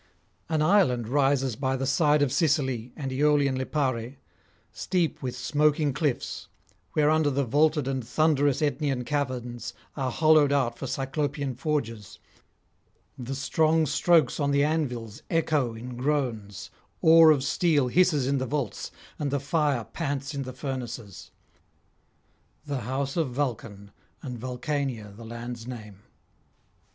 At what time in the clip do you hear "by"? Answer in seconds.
1.55-1.75